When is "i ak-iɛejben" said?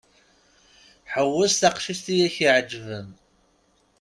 2.13-3.07